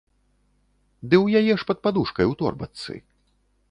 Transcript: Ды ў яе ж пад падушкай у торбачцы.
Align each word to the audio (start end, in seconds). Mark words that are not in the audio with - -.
Ды 1.11 1.15
ў 1.25 1.43
яе 1.43 1.53
ж 1.65 1.69
пад 1.71 1.77
падушкай 1.87 2.25
у 2.35 2.37
торбачцы. 2.45 2.93